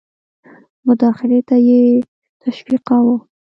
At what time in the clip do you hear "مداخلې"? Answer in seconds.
0.85-1.39